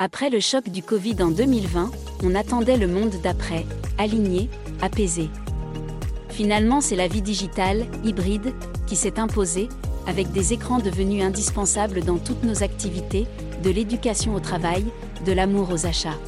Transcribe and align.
Après 0.00 0.28
le 0.28 0.40
choc 0.40 0.70
du 0.70 0.82
Covid 0.82 1.22
en 1.22 1.28
2020, 1.28 1.92
on 2.24 2.34
attendait 2.34 2.76
le 2.76 2.88
monde 2.88 3.14
d'après, 3.22 3.64
aligné, 3.96 4.50
apaisé. 4.82 5.30
Finalement, 6.30 6.80
c'est 6.80 6.96
la 6.96 7.06
vie 7.06 7.22
digitale, 7.22 7.86
hybride, 8.02 8.52
qui 8.88 8.96
s'est 8.96 9.20
imposée, 9.20 9.68
avec 10.08 10.32
des 10.32 10.52
écrans 10.52 10.80
devenus 10.80 11.22
indispensables 11.22 12.02
dans 12.02 12.18
toutes 12.18 12.42
nos 12.42 12.64
activités, 12.64 13.28
de 13.62 13.70
l'éducation 13.70 14.34
au 14.34 14.40
travail, 14.40 14.84
de 15.24 15.30
l'amour 15.30 15.70
aux 15.70 15.86
achats. 15.86 16.18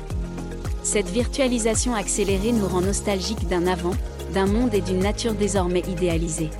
Cette 0.85 1.09
virtualisation 1.09 1.93
accélérée 1.96 2.53
nous 2.53 2.69
rend 2.69 2.83
nostalgiques 2.83 3.48
d'un 3.48 3.67
avant, 3.67 3.96
d'un 4.33 4.46
monde 4.46 4.75
et 4.75 4.80
d'une 4.80 5.01
nature 5.01 5.35
désormais 5.35 5.83
idéalisée. 5.89 6.51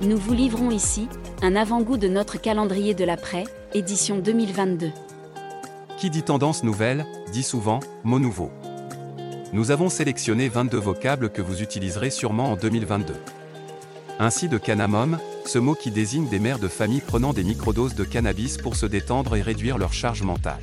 Nous 0.00 0.16
vous 0.16 0.32
livrons 0.32 0.70
ici, 0.70 1.06
un 1.42 1.54
avant-goût 1.54 1.98
de 1.98 2.08
notre 2.08 2.40
calendrier 2.40 2.94
de 2.94 3.04
l'après, 3.04 3.44
édition 3.74 4.18
2022. 4.18 4.90
Qui 5.96 6.10
dit 6.10 6.22
tendance 6.22 6.62
nouvelle, 6.62 7.06
dit 7.32 7.42
souvent 7.42 7.80
mot 8.04 8.18
nouveau. 8.18 8.50
Nous 9.52 9.70
avons 9.70 9.88
sélectionné 9.88 10.48
22 10.48 10.78
vocables 10.78 11.30
que 11.30 11.42
vous 11.42 11.62
utiliserez 11.62 12.10
sûrement 12.10 12.52
en 12.52 12.56
2022. 12.56 13.14
Ainsi 14.18 14.48
de 14.48 14.58
canamom, 14.58 15.18
ce 15.46 15.58
mot 15.58 15.74
qui 15.74 15.90
désigne 15.90 16.28
des 16.28 16.38
mères 16.38 16.58
de 16.58 16.68
famille 16.68 17.00
prenant 17.00 17.32
des 17.32 17.44
microdoses 17.44 17.94
de 17.94 18.04
cannabis 18.04 18.58
pour 18.58 18.76
se 18.76 18.86
détendre 18.86 19.36
et 19.36 19.42
réduire 19.42 19.78
leur 19.78 19.92
charge 19.92 20.22
mentale. 20.22 20.60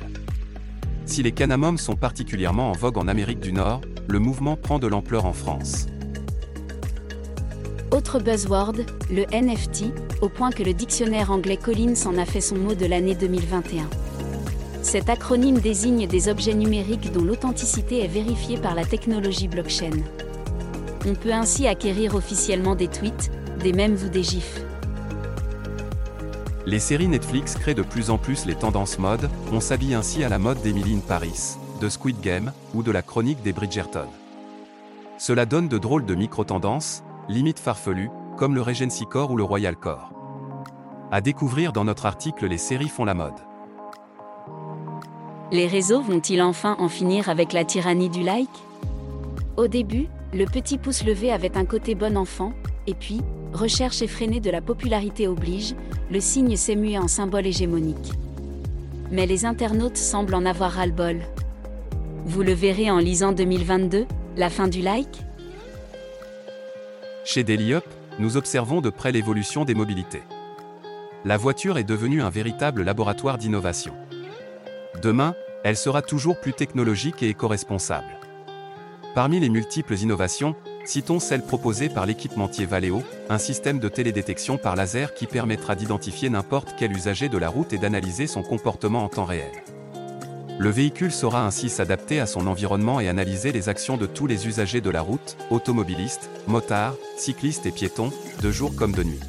Si 1.04 1.22
les 1.22 1.32
canamoms 1.32 1.78
sont 1.78 1.96
particulièrement 1.96 2.70
en 2.70 2.74
vogue 2.74 2.98
en 2.98 3.08
Amérique 3.08 3.40
du 3.40 3.52
Nord, 3.52 3.80
le 4.08 4.18
mouvement 4.20 4.56
prend 4.56 4.78
de 4.78 4.86
l'ampleur 4.86 5.26
en 5.26 5.32
France. 5.32 5.86
Autre 8.00 8.18
buzzword, 8.18 8.76
le 9.10 9.26
NFT, 9.30 9.92
au 10.22 10.30
point 10.30 10.52
que 10.52 10.62
le 10.62 10.72
dictionnaire 10.72 11.30
anglais 11.30 11.58
Collins 11.58 12.06
en 12.06 12.16
a 12.16 12.24
fait 12.24 12.40
son 12.40 12.56
mot 12.56 12.74
de 12.74 12.86
l'année 12.86 13.14
2021. 13.14 13.90
Cet 14.80 15.10
acronyme 15.10 15.58
désigne 15.58 16.06
des 16.06 16.30
objets 16.30 16.54
numériques 16.54 17.12
dont 17.12 17.22
l'authenticité 17.22 18.02
est 18.02 18.08
vérifiée 18.08 18.56
par 18.56 18.74
la 18.74 18.86
technologie 18.86 19.48
blockchain. 19.48 19.90
On 21.06 21.14
peut 21.14 21.34
ainsi 21.34 21.66
acquérir 21.66 22.14
officiellement 22.14 22.74
des 22.74 22.88
tweets, 22.88 23.30
des 23.62 23.74
mèmes 23.74 23.98
ou 24.02 24.08
des 24.08 24.22
gifs. 24.22 24.64
Les 26.64 26.78
séries 26.78 27.08
Netflix 27.08 27.54
créent 27.54 27.74
de 27.74 27.82
plus 27.82 28.08
en 28.08 28.16
plus 28.16 28.46
les 28.46 28.54
tendances 28.54 28.98
mode, 28.98 29.28
on 29.52 29.60
s'habille 29.60 29.92
ainsi 29.92 30.24
à 30.24 30.30
la 30.30 30.38
mode 30.38 30.62
d'Emily 30.62 30.94
in 30.94 31.00
Paris, 31.00 31.58
de 31.82 31.90
Squid 31.90 32.18
Game, 32.22 32.50
ou 32.72 32.82
de 32.82 32.92
la 32.92 33.02
chronique 33.02 33.42
des 33.42 33.52
Bridgerton. 33.52 34.08
Cela 35.18 35.44
donne 35.44 35.68
de 35.68 35.76
drôles 35.76 36.06
de 36.06 36.14
micro-tendances, 36.14 37.02
limite 37.28 37.58
farfelues, 37.58 38.10
comme 38.36 38.54
le 38.54 38.62
Regency 38.62 39.06
Core 39.06 39.30
ou 39.30 39.36
le 39.36 39.44
Royal 39.44 39.76
Core. 39.76 40.12
À 41.12 41.20
découvrir 41.20 41.72
dans 41.72 41.84
notre 41.84 42.06
article 42.06 42.46
Les 42.46 42.58
séries 42.58 42.88
font 42.88 43.04
la 43.04 43.14
mode. 43.14 43.34
Les 45.52 45.66
réseaux 45.66 46.00
vont-ils 46.00 46.42
enfin 46.42 46.76
en 46.78 46.88
finir 46.88 47.28
avec 47.28 47.52
la 47.52 47.64
tyrannie 47.64 48.08
du 48.08 48.22
like? 48.22 48.48
Au 49.56 49.66
début, 49.66 50.06
le 50.32 50.44
petit 50.44 50.78
pouce 50.78 51.04
levé 51.04 51.32
avait 51.32 51.56
un 51.56 51.64
côté 51.64 51.94
bon 51.96 52.16
enfant, 52.16 52.52
et 52.86 52.94
puis, 52.94 53.20
recherche 53.52 54.02
effrénée 54.02 54.40
de 54.40 54.50
la 54.50 54.60
popularité 54.60 55.26
oblige, 55.26 55.74
le 56.10 56.20
signe 56.20 56.56
s'est 56.56 56.76
mué 56.76 56.98
en 56.98 57.08
symbole 57.08 57.46
hégémonique. 57.46 58.12
Mais 59.10 59.26
les 59.26 59.44
internautes 59.44 59.96
semblent 59.96 60.36
en 60.36 60.46
avoir 60.46 60.72
ras-le-bol. 60.72 61.20
Vous 62.26 62.42
le 62.42 62.52
verrez 62.52 62.90
en 62.90 62.98
lisant 62.98 63.32
2022, 63.32 64.06
la 64.36 64.50
fin 64.50 64.68
du 64.68 64.80
like? 64.80 65.24
Chez 67.32 67.44
Deliup, 67.44 67.84
nous 68.18 68.36
observons 68.36 68.80
de 68.80 68.90
près 68.90 69.12
l'évolution 69.12 69.64
des 69.64 69.76
mobilités. 69.76 70.24
La 71.24 71.36
voiture 71.36 71.78
est 71.78 71.84
devenue 71.84 72.22
un 72.22 72.28
véritable 72.28 72.82
laboratoire 72.82 73.38
d'innovation. 73.38 73.94
Demain, 75.00 75.36
elle 75.62 75.76
sera 75.76 76.02
toujours 76.02 76.40
plus 76.40 76.54
technologique 76.54 77.22
et 77.22 77.28
éco-responsable. 77.28 78.18
Parmi 79.14 79.38
les 79.38 79.48
multiples 79.48 79.94
innovations, 79.94 80.56
citons 80.84 81.20
celle 81.20 81.42
proposée 81.42 81.88
par 81.88 82.04
l'équipementier 82.04 82.66
Valeo, 82.66 83.00
un 83.28 83.38
système 83.38 83.78
de 83.78 83.88
télédétection 83.88 84.58
par 84.58 84.74
laser 84.74 85.14
qui 85.14 85.26
permettra 85.26 85.76
d'identifier 85.76 86.30
n'importe 86.30 86.74
quel 86.76 86.90
usager 86.90 87.28
de 87.28 87.38
la 87.38 87.48
route 87.48 87.72
et 87.72 87.78
d'analyser 87.78 88.26
son 88.26 88.42
comportement 88.42 89.04
en 89.04 89.08
temps 89.08 89.24
réel. 89.24 89.52
Le 90.60 90.68
véhicule 90.68 91.10
saura 91.10 91.46
ainsi 91.46 91.70
s'adapter 91.70 92.20
à 92.20 92.26
son 92.26 92.46
environnement 92.46 93.00
et 93.00 93.08
analyser 93.08 93.50
les 93.50 93.70
actions 93.70 93.96
de 93.96 94.04
tous 94.04 94.26
les 94.26 94.46
usagers 94.46 94.82
de 94.82 94.90
la 94.90 95.00
route, 95.00 95.38
automobilistes, 95.48 96.28
motards, 96.46 96.96
cyclistes 97.16 97.64
et 97.64 97.70
piétons, 97.70 98.10
de 98.42 98.50
jour 98.50 98.76
comme 98.76 98.92
de 98.92 99.02
nuit. 99.02 99.20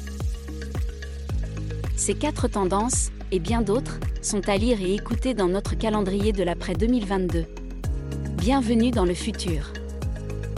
Ces 1.96 2.12
quatre 2.12 2.48
tendances, 2.48 3.12
et 3.30 3.38
bien 3.38 3.62
d'autres, 3.62 3.98
sont 4.20 4.46
à 4.46 4.58
lire 4.58 4.82
et 4.82 4.92
écouter 4.92 5.32
dans 5.32 5.48
notre 5.48 5.74
calendrier 5.74 6.34
de 6.34 6.42
l'après 6.42 6.74
2022. 6.74 7.46
Bienvenue 8.36 8.90
dans 8.90 9.06
le 9.06 9.14
futur. 9.14 9.72